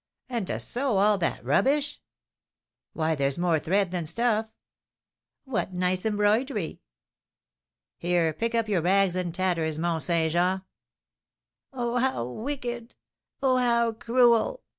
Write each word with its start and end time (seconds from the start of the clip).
"And 0.29 0.47
to 0.47 0.59
sew 0.59 0.97
all 0.97 1.19
that 1.19 1.45
rubbish!" 1.45 2.01
"Why, 2.93 3.13
there's 3.13 3.37
more 3.37 3.59
thread 3.59 3.91
than 3.91 4.07
stuff." 4.07 4.47
"What 5.45 5.73
nice 5.75 6.07
embroidery!" 6.07 6.81
"Here, 7.99 8.33
pick 8.33 8.55
up 8.55 8.67
your 8.67 8.81
rags 8.81 9.15
and 9.15 9.31
tatters, 9.31 9.77
Mont 9.77 10.01
Saint 10.01 10.33
Jean." 10.33 10.63
"Oh, 11.71 11.97
how 11.99 12.25
wicked! 12.25 12.95
Oh, 13.43 13.57
how 13.57 13.91
cruel!" 13.91 14.63